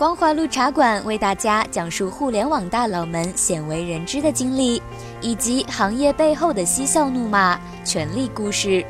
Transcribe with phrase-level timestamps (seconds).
[0.00, 4.80] 光华路茶馆为大家讲述互联网大佬们鲜为人知的经历，
[5.20, 8.82] 以及行业背后的嬉笑怒骂、权力故事。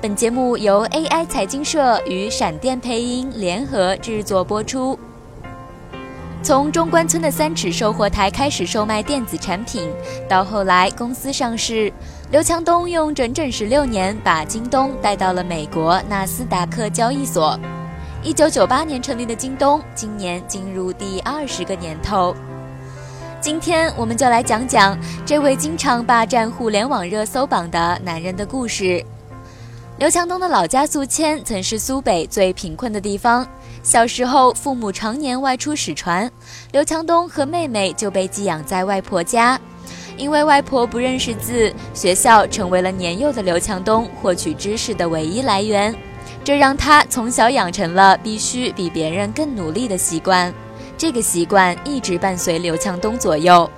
[0.00, 4.98] 本节目由 AI 财经社与闪电配音联合制作播出。
[6.42, 9.92] 从中关村的三尺售货台开始售卖电子产品，
[10.26, 11.92] 到后来公司上市，
[12.30, 17.60] 刘强东用整整十六年把京东带到了美国纳斯达克交易所。
[18.28, 22.36] 一九九八年成立的京东，今年进入第二十个年头。
[23.40, 29.02] 今天我们就来讲讲这位经常霸占互联网热搜榜的男人的故事。
[29.96, 33.48] 刘强东的老家宿迁曾是苏北最贫困的地方。
[33.82, 36.30] 小时候，父母常年外出使船，
[36.70, 39.58] 刘强东和妹妹就被寄养在外婆家。
[40.18, 45.96] 因为外婆不认识字，学校成为了年幼的刘强东获取知识的唯一来源。
[46.44, 50.52] 这让他从小养成了必须比别人更努力的习惯。
[50.96, 53.70] 这个习惯一直伴随刘强东左右。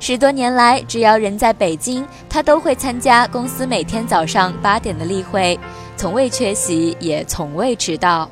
[0.00, 5.58] 十多年来，只要人在北京，他都会参加公司每天早上八点的例会，
[5.96, 8.28] 从未缺席，也从未迟到。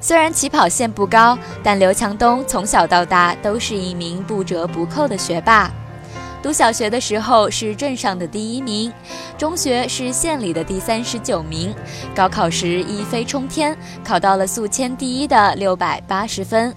[0.00, 5.70] 虽然起跑线不高，但刘强东从小到大都是一名不折不扣的学霸。
[6.40, 8.92] 读小学的时候是镇上的第一名，
[9.36, 11.74] 中学是县里的第三十九名，
[12.14, 16.72] 高考时一飞冲天，考到了宿迁第一的六百八十分。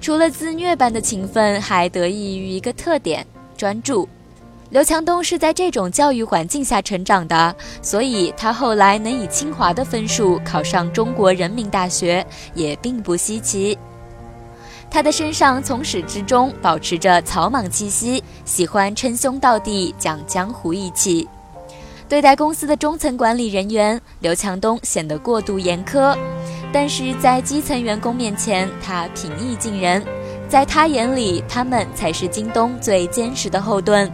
[0.00, 4.08] 除了自虐般的勤奋，还得益于一个特点——专注。
[4.70, 13.76] 刘强东是在这种教育环境下成长的，所以他后来能以清华的分数考上中国人民大学，也并不稀奇。
[14.90, 21.28] 他的身上从始至终保持着草莽气息，喜欢称兄道弟，讲江湖义气。
[22.08, 26.16] 对待公司的中层管理人员，刘强东显得过度严苛。
[26.72, 30.04] 但是在基层员工面前，他平易近人，
[30.48, 34.10] 在他眼里，他们才是京东最坚实的后盾。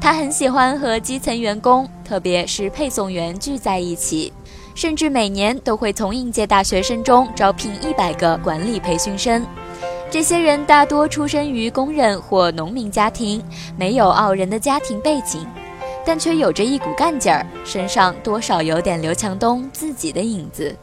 [0.00, 4.32] 他很喜欢和基层员工，特别是配送员聚在一起，
[4.74, 9.46] 甚至每年都会从应届大学生中招聘一百个管理培训生。
[10.10, 13.42] 这些人大多出身于工人或农民家庭，
[13.76, 15.46] 没有傲人的家庭背景，
[16.04, 20.74] 但却有着一股干劲儿，身上多少有点刘强东自己的影子。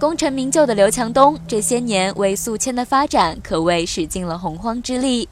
[0.00, 5.28] 功成名就的刘强东，这些年为宿迁的发展可谓使尽了洪荒之力。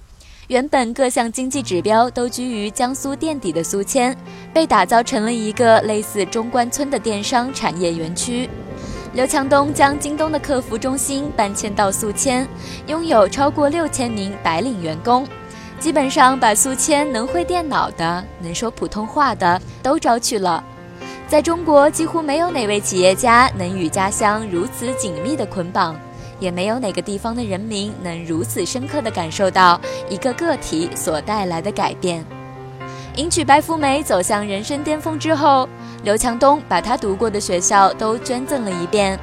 [0.49, 4.15] 原本各项经济指标都居于江苏垫底的宿迁，
[4.53, 8.51] 被打造成了一个类似中关村的电商产业园区。
[9.15, 12.49] 刘强东将京东的客服中心搬迁到宿迁，
[12.87, 15.29] 拥有超过六千名白领员工，
[15.79, 20.65] 基本上把宿迁能会电脑的、能说普通话的都招去了。
[21.29, 25.95] 在中国，几乎没有哪位企业家能与家乡如此紧密的捆绑，
[26.41, 32.25] 也没有哪个地方的人民能如此深刻地感受到一个个体所带来的改变。
[33.17, 35.69] 迎娶白富美走向人生巅峰之后，
[36.03, 39.19] 刘强东把他读过的学校都捐赠了一遍，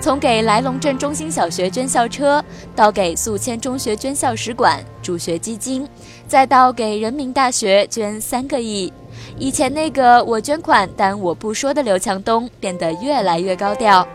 [0.00, 2.42] 从给来龙镇中心小学捐校车，
[2.74, 5.86] 到给宿迁中学捐校史馆、助学基金，
[6.26, 8.90] 再到给人民大学捐三个亿。
[9.36, 14.08] 以前那个我捐款但我不说的刘强东变得越来越高调，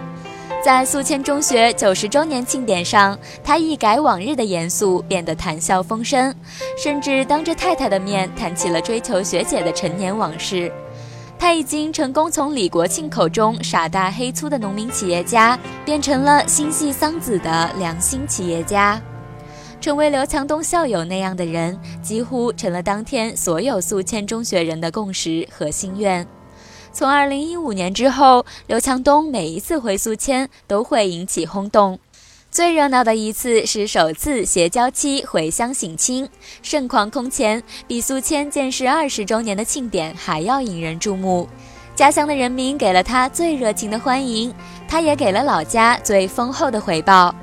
[0.64, 6.34] 在宿迁中学九十周年庆典上，他一改往日的严肃，变得谈笑风生，
[6.82, 10.72] 甚至当着太太的面谈起了追求学姐的陈年往事。
[11.38, 19.02] 他已经成功从李国庆口中傻大黑粗的农民企业家，变成了心系桑梓的良心企业家。
[19.82, 26.26] 成为刘强东校友那样的人，几乎成了当天所有宿迁中学人的共识和心愿。
[26.94, 32.00] 从二零一五年之后，刘强东每一次回宿迁都会引起轰动。
[32.52, 36.30] 最热闹的一次是首次携娇妻回乡省亲，
[36.62, 41.50] 盛况空前，比宿迁建市二十周年的庆典还要引人注目。
[41.96, 44.54] 家乡的人民给了他最热情的欢迎，
[44.88, 47.34] 他也给了老家最丰厚的回报。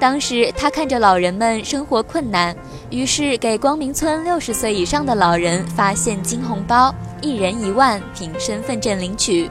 [0.00, 2.56] 当时他看着老人们生活困难，
[2.88, 9.50] 于是给光明村六十岁以上的老人发现金红包，一人一万，凭身份证领取。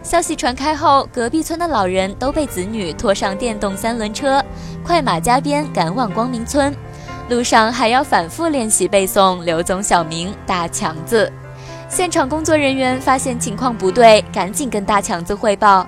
[0.00, 4.40] 消息传开后，隔壁村的老人都被子女拖上电动三轮车，
[4.84, 6.72] 快马加鞭赶往光明村，
[7.28, 11.30] 路上还要反复练习背诵刘总小名大强子。
[11.88, 15.84] 现场工作人员发现情况不对，赶紧跟大强子汇报。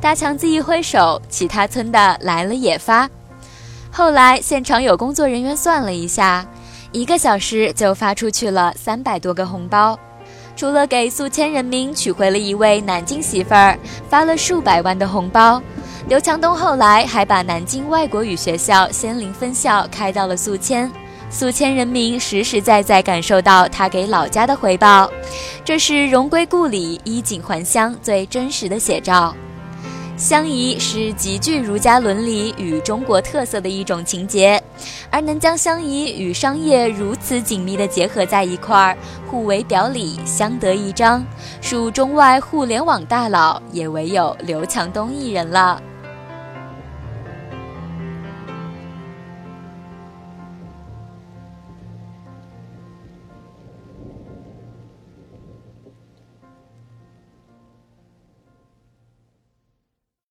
[0.00, 3.08] 大强子一挥手，其他村的来了也发。
[3.94, 6.46] 后来，现场有工作人员算了一下，
[6.92, 9.98] 一个小时就发出去了三百多个红包。
[10.56, 13.78] 除了给宿迁人民娶回了一位南京媳妇儿，
[14.08, 15.62] 发了数百万的红包，
[16.08, 20.90] 刘强东后来还把南京外国语学校仙林分校开到了宿迁，
[21.28, 25.10] 宿迁人民实实在在感受到他给老家的回报，
[25.66, 29.34] 这是荣归故里、衣锦还乡最真实的写照。
[30.16, 34.62] 相宜是极具儒家伦理与中国特色的一种情节，
[35.10, 41.24] 而能将相宜与商业如此紧密的结合在一块儿，互为表里，相得益彰，
[41.60, 45.82] 属中外互联网大佬也唯有刘强东一人了。